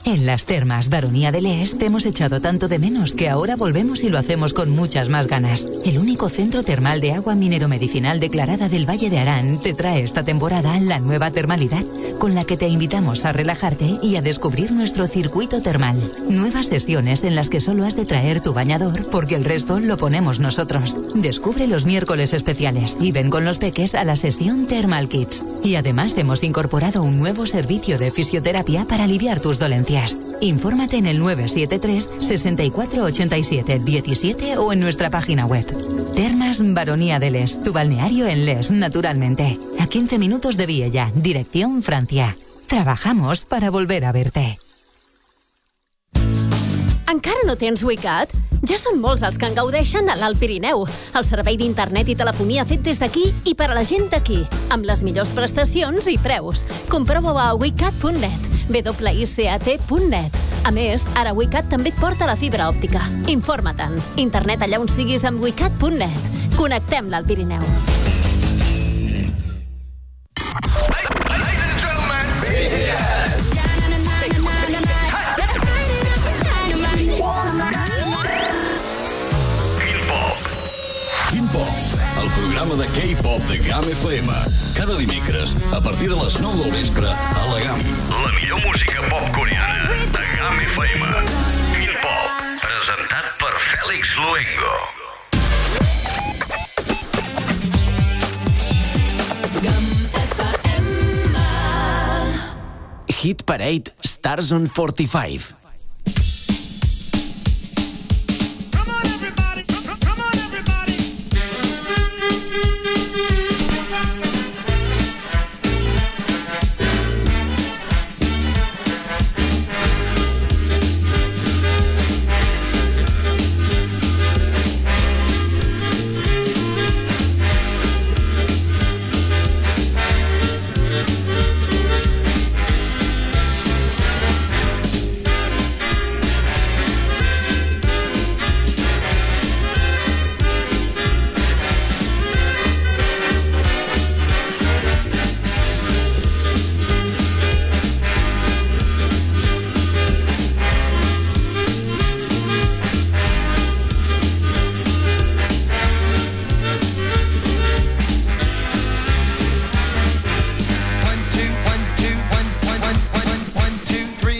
En 0.03 0.25
las 0.25 0.45
termas 0.45 0.89
Baronía 0.89 1.31
del 1.31 1.45
Est 1.45 1.79
hemos 1.79 2.07
echado 2.07 2.41
tanto 2.41 2.67
de 2.67 2.79
menos 2.79 3.13
que 3.13 3.29
ahora 3.29 3.55
volvemos 3.55 4.03
y 4.03 4.09
lo 4.09 4.17
hacemos 4.17 4.51
con 4.51 4.71
muchas 4.71 5.09
más 5.09 5.27
ganas. 5.27 5.67
El 5.85 5.99
único 5.99 6.27
centro 6.27 6.63
termal 6.63 7.01
de 7.01 7.11
agua 7.11 7.35
minero-medicinal 7.35 8.19
declarada 8.19 8.67
del 8.67 8.89
Valle 8.89 9.11
de 9.11 9.19
Arán 9.19 9.59
te 9.59 9.75
trae 9.75 10.01
esta 10.01 10.23
temporada 10.23 10.79
la 10.79 10.97
nueva 10.97 11.29
termalidad, 11.29 11.83
con 12.17 12.33
la 12.33 12.45
que 12.45 12.57
te 12.57 12.67
invitamos 12.67 13.25
a 13.25 13.31
relajarte 13.31 13.99
y 14.01 14.15
a 14.15 14.23
descubrir 14.23 14.71
nuestro 14.71 15.07
circuito 15.07 15.61
termal. 15.61 16.01
Nuevas 16.27 16.65
sesiones 16.65 17.23
en 17.23 17.35
las 17.35 17.49
que 17.49 17.61
solo 17.61 17.85
has 17.85 17.95
de 17.95 18.05
traer 18.05 18.41
tu 18.41 18.53
bañador 18.53 19.05
porque 19.11 19.35
el 19.35 19.45
resto 19.45 19.79
lo 19.79 19.97
ponemos 19.97 20.39
nosotros. 20.39 20.97
Descubre 21.13 21.67
los 21.67 21.85
miércoles 21.85 22.33
especiales 22.33 22.97
y 22.99 23.11
ven 23.11 23.29
con 23.29 23.45
los 23.45 23.59
peques 23.59 23.93
a 23.93 24.03
la 24.03 24.15
sesión 24.15 24.65
Thermal 24.65 25.09
Kids. 25.09 25.43
Y 25.63 25.75
además 25.75 26.17
hemos 26.17 26.41
incorporado 26.41 27.03
un 27.03 27.19
nuevo 27.19 27.45
servicio 27.45 27.99
de 27.99 28.09
fisioterapia 28.09 28.85
para 28.85 29.03
aliviar 29.03 29.39
tus 29.39 29.59
dolencias. 29.59 29.90
Infórmate 30.39 30.97
en 30.97 31.05
el 31.05 31.19
973 31.19 32.09
64 32.19 33.03
87 33.03 33.79
17 33.79 34.57
o 34.57 34.71
en 34.71 34.79
nuestra 34.79 35.09
página 35.09 35.45
web. 35.45 35.65
Termas 36.15 36.61
Baronía 36.63 37.19
de 37.19 37.31
Les, 37.31 37.61
tu 37.61 37.73
balneario 37.73 38.27
en 38.27 38.45
Les, 38.45 38.71
naturalmente. 38.71 39.57
A 39.79 39.87
15 39.87 40.17
minutos 40.17 40.55
de 40.55 40.65
Viella, 40.65 41.11
dirección 41.15 41.83
Francia. 41.83 42.37
Trabajamos 42.67 43.43
para 43.43 43.69
volver 43.69 44.05
a 44.05 44.11
verte. 44.11 44.57
Encara 47.11 47.43
no 47.45 47.57
tens 47.57 47.83
WeCat? 47.83 48.31
Ja 48.63 48.77
són 48.79 49.01
molts 49.01 49.25
els 49.25 49.35
que 49.41 49.49
en 49.49 49.55
gaudeixen 49.57 50.07
a 50.07 50.15
l'Alt 50.15 50.39
Pirineu. 50.39 50.85
El 51.17 51.25
servei 51.27 51.57
d'internet 51.59 52.07
i 52.13 52.15
telefonia 52.15 52.63
fet 52.69 52.85
des 52.85 53.01
d'aquí 53.01 53.25
i 53.43 53.55
per 53.57 53.71
a 53.71 53.75
la 53.75 53.83
gent 53.83 54.07
d'aquí, 54.13 54.45
amb 54.71 54.87
les 54.87 55.03
millors 55.03 55.33
prestacions 55.35 56.07
i 56.07 56.15
preus. 56.21 56.63
Comprova-ho 56.87 57.41
a 57.41 57.49
wicat.net, 57.57 58.50
wicat.net. 58.71 60.37
A 60.63 60.71
més, 60.71 61.05
ara 61.17 61.33
WeCat 61.33 61.69
també 61.71 61.91
et 61.91 61.99
porta 61.99 62.27
la 62.29 62.37
fibra 62.37 62.69
òptica. 62.71 63.01
Informa-te'n. 63.31 63.97
Internet 64.21 64.61
allà 64.65 64.81
on 64.81 64.91
siguis 64.91 65.25
amb 65.27 65.41
wicat.net. 65.43 66.55
Connectem 66.57 67.09
l'Alt 67.11 67.27
Pirineu. 67.27 68.00
K-pop 83.41 83.49
de 83.49 83.57
GAM 83.67 83.83
FM. 83.89 84.31
Cada 84.75 84.95
dimecres, 84.97 85.55
a 85.71 85.81
partir 85.81 86.09
de 86.09 86.15
les 86.15 86.39
9 86.39 86.63
del 86.63 86.71
vespre, 86.71 87.07
a 87.07 87.45
la 87.47 87.59
GAM. 87.59 87.79
La 88.09 88.31
millor 88.39 88.61
música 88.65 89.01
pop 89.09 89.23
coreana 89.35 89.89
de 89.89 90.23
GAM 90.37 90.59
FM. 90.59 91.05
Quin 91.75 91.93
Pop, 92.01 92.31
presentat 92.61 93.25
per 93.39 93.53
Fèlix 93.69 94.15
Luengo. 94.17 94.75
Hit 103.21 103.43
Parade 103.45 103.91
Stars 104.03 104.51
on 104.51 104.67
45. 104.67 105.60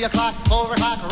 O'clock, 0.03 0.33
four 0.47 0.73
o'clock, 0.73 1.10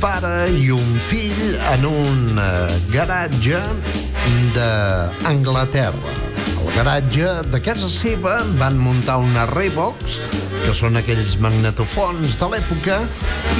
pare 0.00 0.48
i 0.56 0.70
un 0.72 0.92
fill 1.04 1.40
en 1.74 1.84
un 1.84 2.38
eh, 2.40 2.76
garatge 2.92 3.60
d'Anglaterra. 4.54 6.12
Al 6.60 6.70
garatge 6.76 7.28
de 7.52 7.60
casa 7.60 7.88
seva 7.92 8.38
van 8.60 8.78
muntar 8.80 9.18
una 9.20 9.44
Revox, 9.50 10.16
que 10.64 10.72
són 10.76 10.96
aquells 11.00 11.34
magnetofons 11.44 12.38
de 12.40 12.48
l'època, 12.52 12.98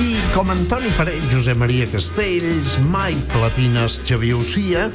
i 0.00 0.16
com 0.32 0.52
Antoni 0.54 0.92
Paret, 0.96 1.24
Josep 1.32 1.60
Maria 1.60 1.88
Castells, 1.92 2.78
Mike 2.88 3.28
Platines, 3.34 4.00
Xavier 4.08 4.38
Ucia, 4.40 4.86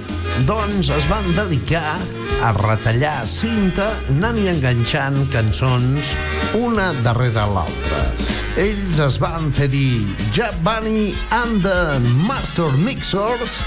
doncs 0.50 0.90
es 0.96 1.10
van 1.12 1.30
dedicar 1.38 1.98
a 2.42 2.54
retallar 2.58 3.20
cinta 3.30 3.92
anant 4.16 4.42
i 4.42 4.50
enganxant 4.54 5.22
cançons 5.34 6.16
una 6.62 6.90
darrere 7.06 7.46
l'altra. 7.54 8.35
Ells 8.56 9.02
es 9.04 9.18
van 9.20 9.50
fer 9.52 9.66
dir 9.68 10.06
Jack 10.32 10.56
Bunny 10.64 11.12
and 11.36 11.60
the 11.60 12.00
Master 12.24 12.70
Mixers 12.80 13.58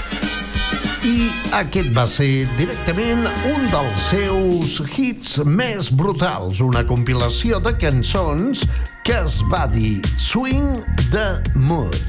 i 1.05 1.27
aquest 1.53 1.91
va 1.93 2.07
ser 2.09 2.47
directament 2.57 3.21
un 3.51 3.67
dels 3.69 4.07
seus 4.07 4.79
hits 4.89 5.37
més 5.45 5.91
brutals, 5.93 6.63
una 6.65 6.81
compilació 6.89 7.61
de 7.61 7.75
cançons 7.77 8.65
que 9.05 9.19
es 9.19 9.37
va 9.53 9.67
dir 9.69 9.99
Swing 10.17 10.73
the 11.13 11.37
Mood. 11.53 12.01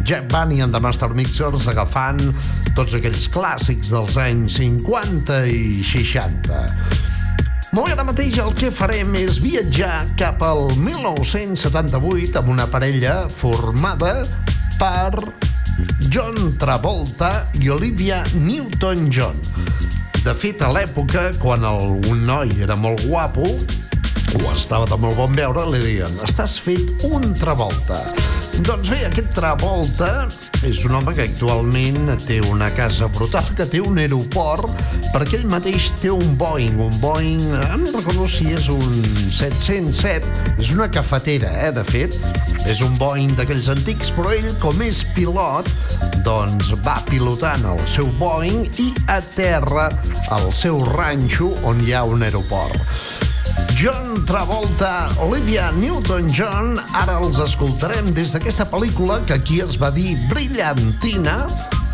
Jack 0.00 0.32
Bunny 0.32 0.64
and 0.64 0.72
the 0.72 0.80
Master 0.80 1.12
Mixers 1.12 1.68
agafant 1.68 2.24
tots 2.72 2.96
aquells 2.96 3.28
clàssics 3.28 3.92
dels 3.92 4.16
anys 4.16 4.56
50 4.56 5.42
i 5.52 5.84
60. 5.84 7.01
Molt 7.72 7.88
ara 7.88 8.04
mateix 8.04 8.34
el 8.36 8.50
que 8.52 8.68
farem 8.68 9.14
és 9.16 9.38
viatjar 9.40 10.02
cap 10.20 10.42
al 10.44 10.74
1978 10.76 12.36
amb 12.42 12.50
una 12.52 12.66
parella 12.68 13.14
formada 13.32 14.26
per 14.76 15.16
John 16.12 16.58
Travolta 16.60 17.48
i 17.56 17.72
Olivia 17.72 18.20
Newton-John. 18.34 19.40
De 20.20 20.36
fet, 20.36 20.60
a 20.60 20.68
l'època, 20.76 21.30
quan 21.40 21.64
el, 21.64 21.96
un 22.12 22.26
noi 22.28 22.52
era 22.60 22.76
molt 22.76 23.06
guapo, 23.08 23.48
o 23.48 24.44
estava 24.52 24.84
de 24.92 25.00
molt 25.00 25.16
bon 25.24 25.32
veure, 25.40 25.64
li 25.72 25.80
deien 25.80 26.20
estàs 26.28 26.60
fet 26.60 27.08
un 27.08 27.32
Travolta. 27.40 28.04
Doncs 28.62 28.92
bé, 28.92 29.00
aquest 29.08 29.32
Travolta 29.34 30.28
és 30.62 30.84
un 30.86 30.92
home 30.94 31.10
que 31.16 31.24
actualment 31.24 32.12
té 32.22 32.36
una 32.46 32.68
casa 32.76 33.08
brutal, 33.10 33.48
que 33.58 33.64
té 33.66 33.80
un 33.82 33.98
aeroport, 33.98 34.68
perquè 35.10 35.40
ell 35.40 35.48
mateix 35.50 35.88
té 35.98 36.12
un 36.14 36.36
Boeing, 36.38 36.78
un 36.84 36.94
Boeing, 37.02 37.42
eh, 37.58 37.72
no 37.80 37.90
recordo 37.96 38.28
si 38.30 38.46
és 38.54 38.68
un 38.70 39.02
707, 39.34 40.54
és 40.62 40.70
una 40.76 40.86
cafetera, 40.94 41.50
eh, 41.64 41.72
de 41.74 41.82
fet, 41.88 42.14
és 42.70 42.84
un 42.86 42.94
Boeing 43.00 43.34
d'aquells 43.40 43.72
antics, 43.74 44.14
però 44.14 44.30
ell, 44.36 44.52
com 44.62 44.86
és 44.86 45.02
pilot, 45.16 45.66
doncs 46.22 46.70
va 46.86 47.00
pilotant 47.10 47.66
el 47.74 47.82
seu 47.90 48.14
Boeing 48.22 48.70
i 48.78 48.92
aterra 49.10 49.90
al 50.30 50.50
seu 50.54 50.84
ranxo 50.94 51.50
on 51.66 51.82
hi 51.82 51.96
ha 51.98 52.06
un 52.06 52.22
aeroport. 52.22 53.31
John 53.76 54.24
Travolta, 54.26 55.10
Olivia 55.24 55.70
Newton-John, 55.74 56.76
ara 56.94 57.18
els 57.22 57.40
escoltarem 57.42 58.12
des 58.14 58.34
d'aquesta 58.36 58.66
pel·lícula 58.70 59.20
que 59.26 59.34
aquí 59.38 59.60
es 59.64 59.78
va 59.80 59.90
dir 59.94 60.14
Brillantina 60.30 61.40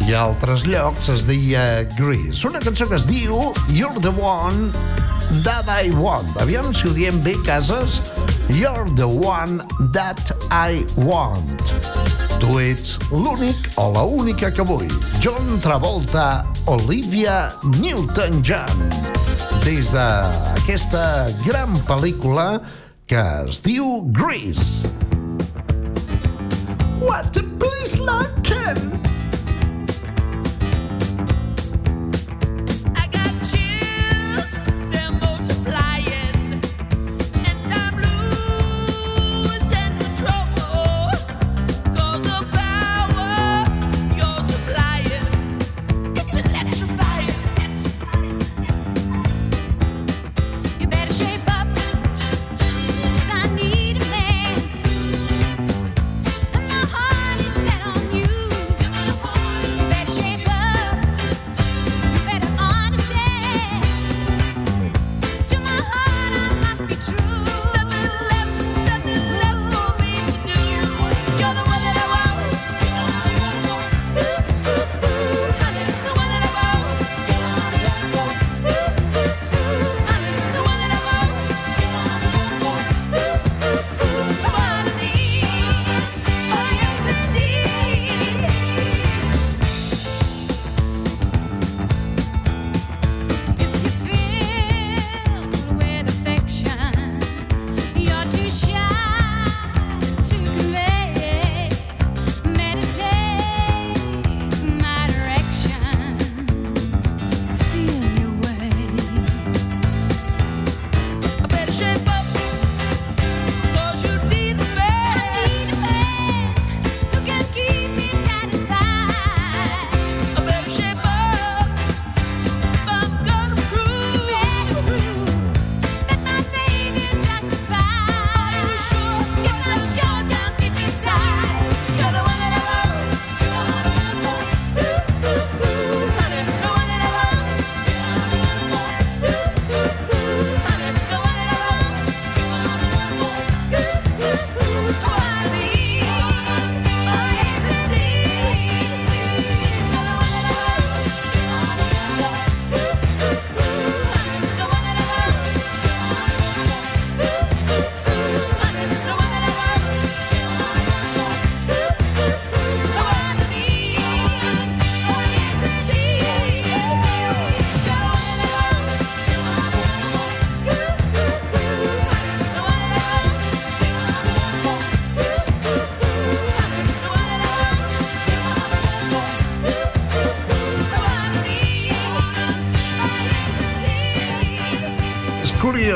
i 0.08 0.14
a 0.14 0.22
altres 0.24 0.64
llocs 0.64 1.10
es 1.12 1.26
deia 1.28 1.84
Grease. 1.98 2.46
Una 2.48 2.62
cançó 2.64 2.86
que 2.88 2.96
es 2.96 3.08
diu 3.08 3.52
You're 3.68 4.00
the 4.00 4.12
One 4.16 4.72
That 5.44 5.68
I 5.68 5.90
Want. 5.92 6.38
Aviam 6.40 6.72
si 6.72 6.88
ho 6.88 6.94
diem 6.96 7.20
bé, 7.24 7.36
Casas. 7.44 8.00
You're 8.50 8.88
the 8.96 9.06
One 9.06 9.58
That 9.92 10.32
I 10.50 10.84
Want. 10.96 11.60
Tu 12.40 12.58
ets 12.58 12.98
l'únic 13.12 13.68
o 13.76 13.90
la 13.92 14.02
única 14.02 14.50
que 14.50 14.64
vull. 14.64 14.88
John 15.20 15.58
Travolta, 15.60 16.46
Olivia 16.66 17.52
Newton-John. 17.62 18.88
Des 19.64 19.92
d'aquesta 19.92 21.28
gran 21.44 21.76
pel·lícula 21.84 22.62
que 23.06 23.20
es 23.44 23.60
diu 23.60 24.08
Grease. 24.16 24.88
What 26.98 27.36
a 27.36 27.44
place 27.60 28.00
like 28.00 28.42
Ken! 28.42 29.17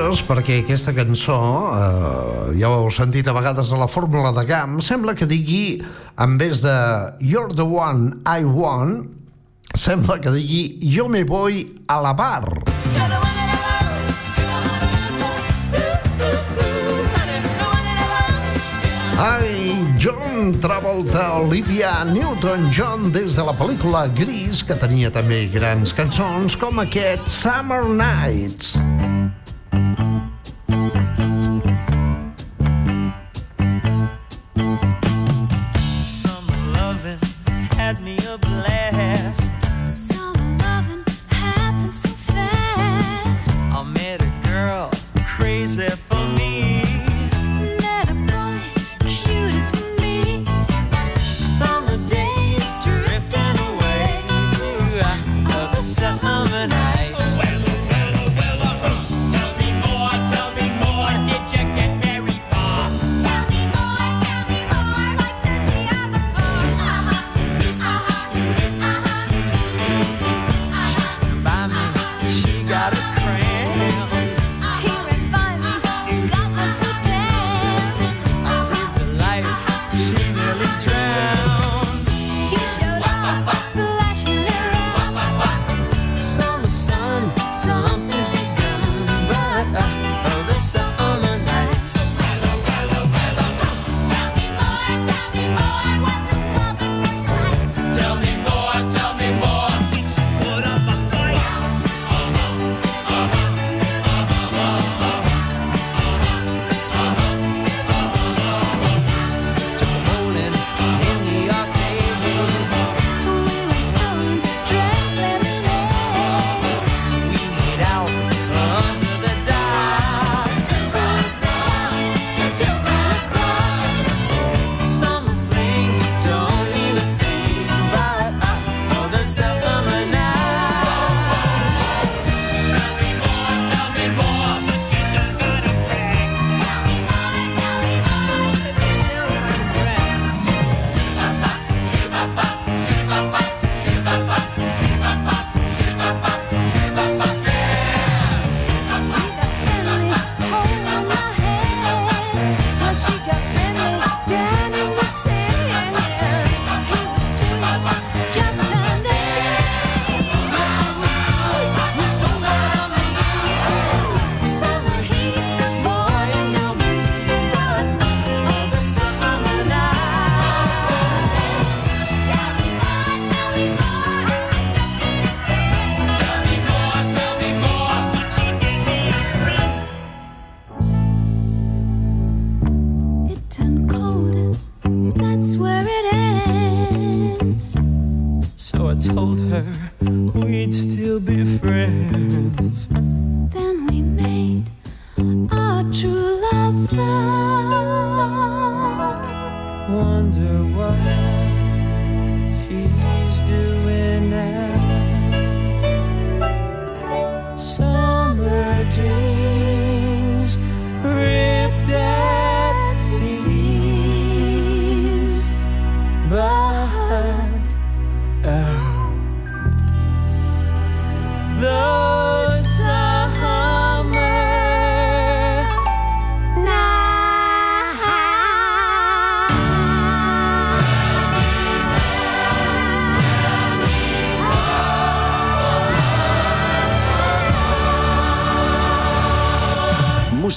curiós 0.02 0.22
perquè 0.26 0.56
aquesta 0.64 0.90
cançó, 0.90 1.36
eh, 1.78 2.58
ja 2.58 2.66
ho 2.66 2.80
heu 2.82 2.88
sentit 2.90 3.28
a 3.28 3.32
vegades 3.36 3.70
a 3.70 3.76
la 3.78 3.86
fórmula 3.86 4.32
de 4.34 4.42
Gam, 4.44 4.80
sembla 4.82 5.14
que 5.14 5.28
digui, 5.30 5.78
en 6.18 6.38
vez 6.38 6.60
de 6.60 6.74
You're 7.20 7.54
the 7.54 7.62
one 7.62 8.18
I 8.26 8.42
want, 8.42 9.06
sembla 9.78 10.18
que 10.18 10.32
digui 10.34 10.80
Jo 10.82 11.06
me 11.08 11.22
voy 11.22 11.84
a 11.86 12.00
la 12.02 12.12
bar. 12.14 12.64
Ai, 19.22 19.86
John 20.00 20.58
Travolta, 20.58 21.38
Olivia 21.38 22.02
Newton-John 22.10 23.12
des 23.12 23.36
de 23.36 23.44
la 23.46 23.54
pel·lícula 23.54 24.08
Gris, 24.18 24.64
que 24.66 24.74
tenia 24.74 25.14
també 25.14 25.46
grans 25.46 25.94
cançons 25.94 26.58
com 26.58 26.82
aquest 26.82 27.28
Summer 27.30 27.84
Nights. 27.86 28.74
Summer 28.74 28.82
Nights. 28.82 28.91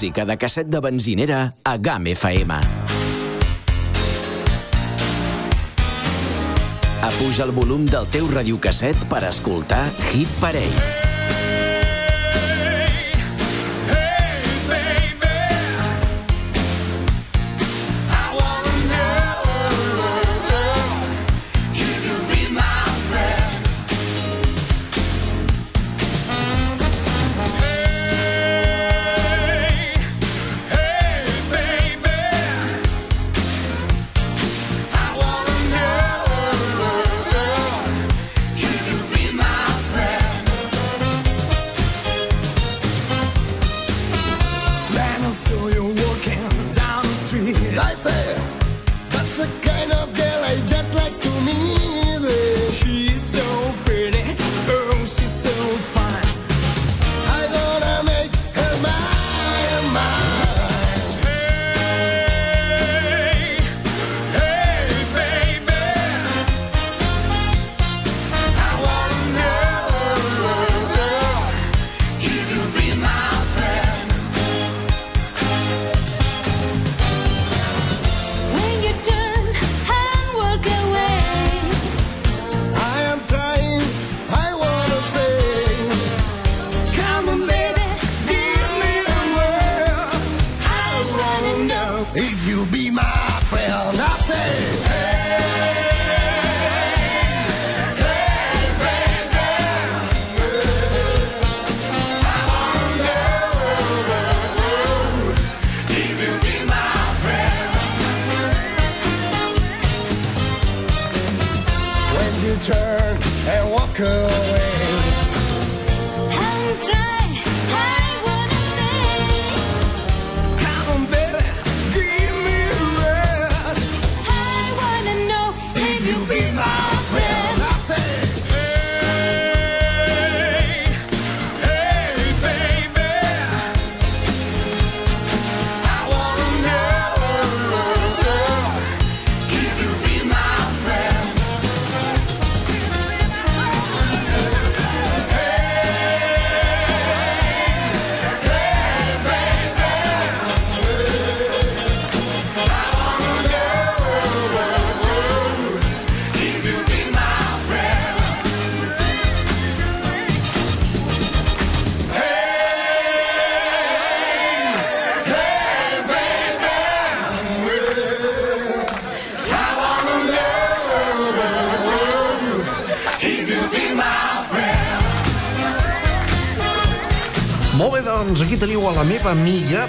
música 0.06 0.24
de 0.24 0.38
casset 0.38 0.68
de 0.68 0.80
benzinera 0.80 1.54
a 1.64 1.78
GAM 1.78 2.06
FM. 2.08 2.54
Apuja 7.02 7.44
el 7.48 7.52
volum 7.52 7.88
del 7.90 8.06
teu 8.14 8.30
radiocasset 8.30 9.08
per 9.10 9.24
escoltar 9.26 9.88
Hit 10.12 10.30
Parade. 10.38 11.05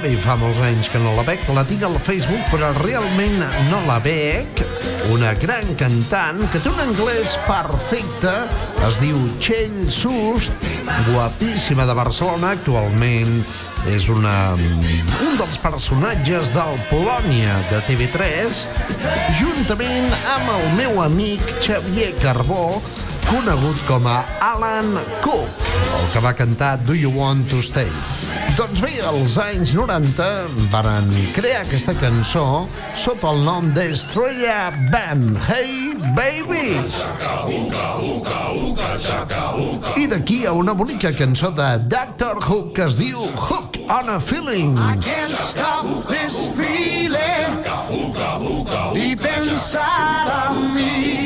Bé, 0.07 0.17
fa 0.23 0.37
molts 0.39 0.59
anys 0.63 0.89
que 0.93 1.01
no 1.03 1.13
la 1.17 1.25
veig, 1.27 1.43
la 1.55 1.65
tinc 1.67 1.83
al 1.87 1.97
Facebook, 2.03 2.43
però 2.53 2.69
realment 2.79 3.41
no 3.71 3.81
la 3.89 3.97
veig, 4.03 4.61
una 5.11 5.33
gran 5.39 5.73
cantant 5.79 6.45
que 6.53 6.61
té 6.63 6.71
un 6.71 6.79
anglès 6.85 7.35
perfecte, 7.47 8.35
es 8.87 9.01
diu 9.03 9.19
Txell 9.43 9.89
Sust, 9.91 10.67
guapíssima 11.09 11.87
de 11.89 11.97
Barcelona, 11.99 12.53
actualment 12.55 13.41
és 13.91 14.07
una, 14.13 14.37
un 14.55 15.41
dels 15.41 15.59
personatges 15.63 16.53
del 16.55 16.79
Polònia 16.91 17.57
de 17.73 17.83
TV3, 17.89 18.63
juntament 19.41 20.13
amb 20.37 20.55
el 20.55 20.69
meu 20.79 21.03
amic 21.03 21.43
Xavier 21.65 22.13
Carbó, 22.23 22.79
conegut 23.27 23.83
com 23.91 24.07
a 24.11 24.21
Alan 24.53 24.95
Cook, 25.25 25.67
el 25.99 26.09
que 26.15 26.23
va 26.23 26.37
cantar 26.39 26.77
Do 26.87 26.95
You 26.95 27.15
Want 27.17 27.51
to 27.51 27.65
Stay? 27.65 27.91
Doncs 28.57 28.79
bé, 28.81 28.95
als 29.05 29.35
anys 29.37 29.75
90 29.77 30.27
varen 30.73 31.11
crear 31.37 31.59
aquesta 31.67 31.93
cançó 32.01 32.45
sota 32.97 33.29
el 33.35 33.43
nom 33.45 33.67
d'Estrella 33.77 34.71
Band. 34.89 35.37
Hey, 35.45 35.93
baby! 36.17 36.79
I 40.01 40.09
d'aquí 40.09 40.39
a 40.49 40.57
una 40.57 40.73
bonica 40.73 41.13
cançó 41.13 41.53
de 41.53 41.69
Dr. 41.85 42.41
Hook 42.41 42.73
que 42.79 42.89
es 42.89 42.97
diu 42.97 43.29
Hook 43.37 43.77
on 43.93 44.09
a 44.15 44.19
Feeling. 44.19 44.73
Can't 45.05 45.37
stop 45.37 46.09
this 46.09 46.49
feeling 46.57 47.61
deep 48.97 49.21
inside 49.37 50.33
of 50.33 50.73
me. 50.73 51.26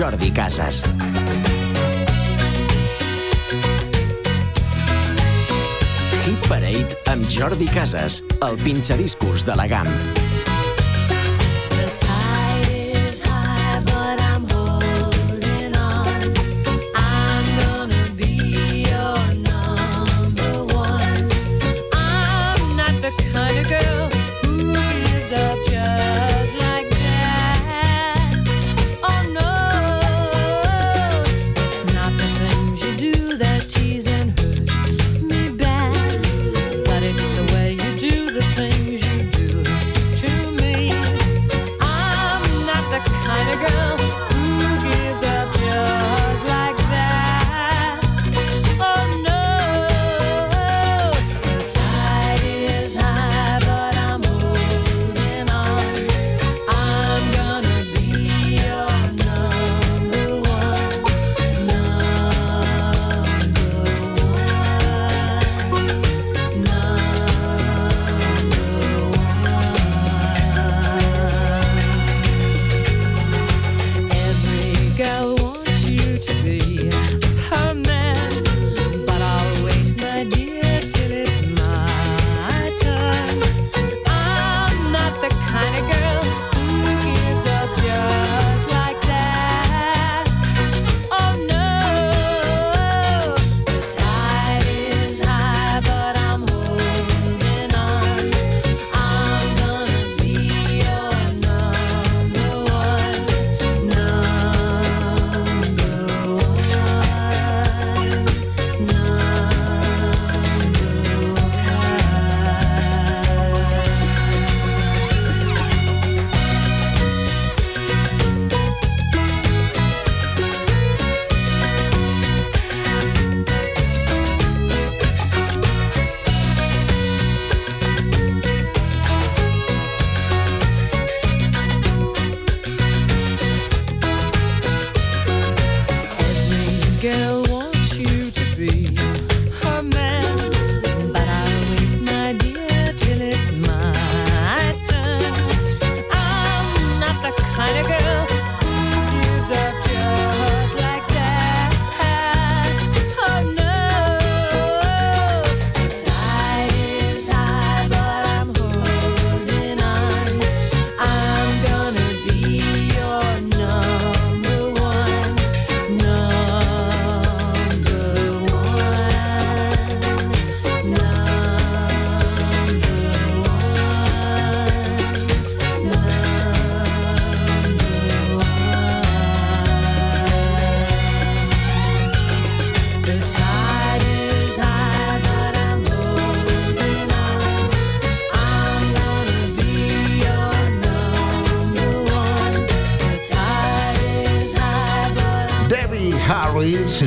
Jordi 0.00 0.30
Casas. 0.32 0.82
Hit 6.24 6.48
Parade 6.48 6.96
amb 7.12 7.28
Jordi 7.28 7.68
Casas, 7.68 8.22
el 8.40 8.56
pinxadiscos 8.64 9.44
de 9.44 9.60
la 9.60 9.68
GAM. 9.68 9.92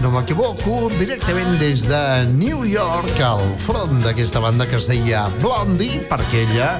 No 0.03 0.11
m'equivoco, 0.11 0.89
directament 0.99 1.55
des 1.61 1.85
de 1.87 2.25
New 2.27 2.65
York, 2.67 3.19
al 3.23 3.39
front 3.55 4.01
d'aquesta 4.03 4.41
banda 4.43 4.65
que 4.67 4.75
es 4.75 4.87
deia 4.91 5.29
Blondie, 5.39 6.01
perquè 6.09 6.41
ella 6.43 6.73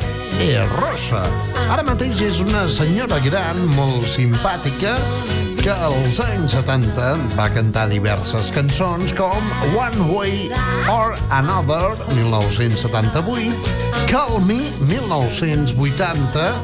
és 0.43 0.67
rossa. 0.73 1.21
Ara 1.71 1.85
mateix 1.87 2.19
és 2.25 2.41
una 2.43 2.67
senyora 2.67 3.21
gran, 3.23 3.61
molt 3.77 4.03
simpàtica, 4.11 4.97
que 5.61 5.71
als 5.71 6.19
anys 6.19 6.51
70 6.57 7.15
va 7.37 7.47
cantar 7.55 7.87
diverses 7.93 8.51
cançons 8.51 9.15
com 9.15 9.39
One 9.71 10.09
Way 10.11 10.51
or 10.91 11.15
Another, 11.31 11.95
1978, 12.11 13.55
Call 14.11 14.43
Me, 14.43 14.67
1980, 14.91 16.59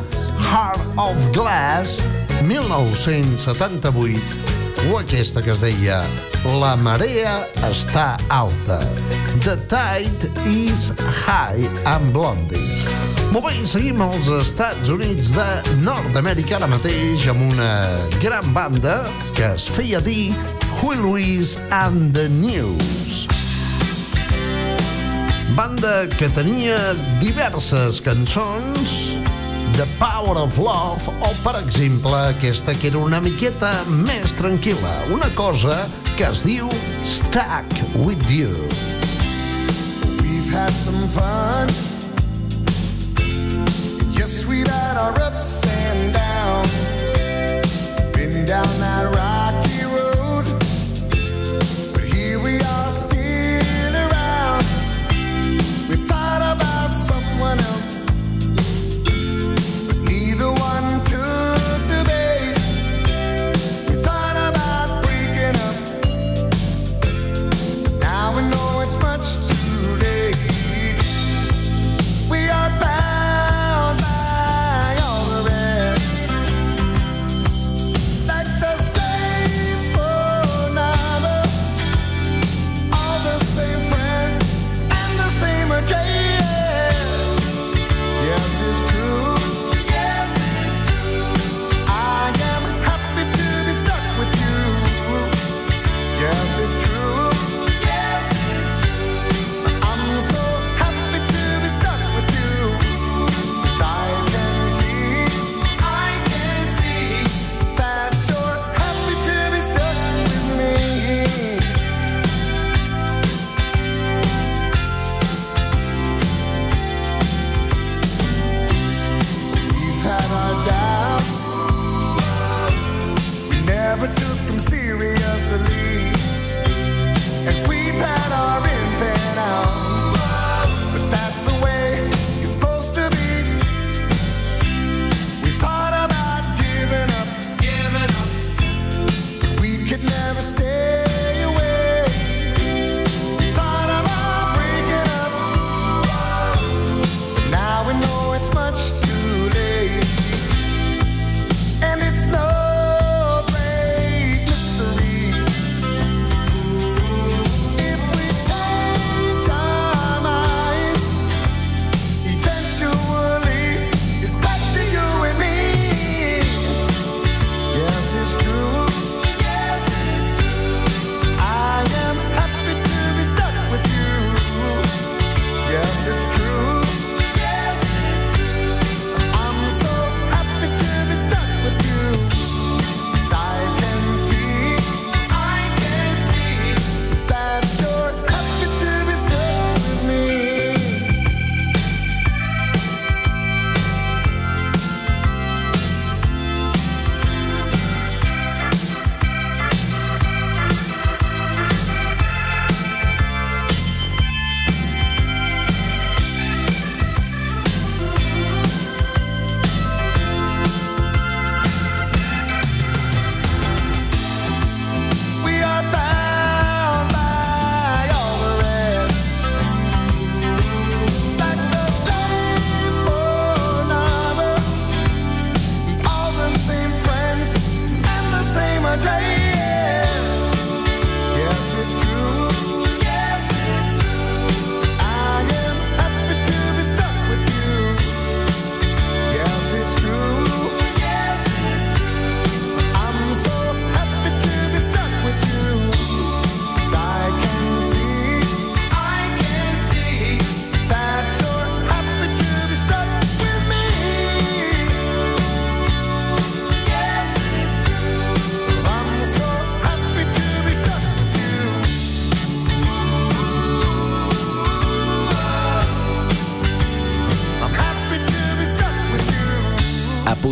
Heart 0.50 0.84
of 1.00 1.16
Glass, 1.32 2.04
1978, 2.44 4.20
o 4.90 5.00
aquesta 5.00 5.40
que 5.46 5.56
es 5.56 5.64
deia 5.64 6.04
La 6.48 6.78
marea 6.80 7.42
està 7.68 8.14
alta. 8.32 8.78
The 9.44 9.58
tide 9.68 10.30
is 10.48 10.94
high 11.26 11.68
and 11.84 12.14
blondie. 12.16 12.64
Molt 13.34 13.50
bé, 13.50 13.66
seguim 13.68 14.00
als 14.00 14.30
Estats 14.32 14.88
Units 14.88 15.34
de 15.36 15.48
Nord-Amèrica 15.84 16.56
ara 16.56 16.70
mateix 16.72 17.28
amb 17.28 17.44
una 17.50 17.74
gran 18.24 18.54
banda 18.56 19.02
que 19.36 19.52
es 19.52 19.68
feia 19.68 20.00
dir 20.00 20.32
Huey 20.80 20.96
Lewis 21.04 21.58
and 21.76 22.16
the 22.16 22.30
News. 22.32 23.28
Banda 25.60 26.08
que 26.16 26.32
tenia 26.32 26.96
diverses 27.20 28.00
cançons 28.00 29.18
The 29.76 29.86
Power 30.00 30.40
of 30.40 30.56
Love 30.58 31.12
o, 31.20 31.36
per 31.44 31.60
exemple, 31.60 32.16
aquesta 32.32 32.74
que 32.80 32.94
era 32.94 33.04
una 33.04 33.20
miqueta 33.20 33.76
més 33.92 34.40
tranquil·la, 34.40 35.02
una 35.12 35.28
cosa 35.36 35.84
que 36.20 36.26
es 36.28 36.42
diu 36.44 36.68
Stuck 37.02 37.66
With 37.96 38.30
You. 38.30 38.52
We've 40.20 40.52
had 40.52 40.74
some 40.74 41.08
fun. 41.08 41.70
Yes, 44.12 44.46
we've 44.46 44.68
had 44.68 44.98
our 44.98 45.18
ups 45.22 45.64
and 45.64 46.14
downs. 46.14 46.74
Been 48.18 48.46
down 48.46 48.68
that 48.82 49.16
rocky 49.16 49.29